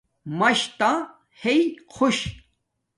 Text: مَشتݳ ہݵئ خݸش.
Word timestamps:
مَشتݳ 0.39 0.91
ہݵئ 1.39 1.61
خݸش. 1.93 2.17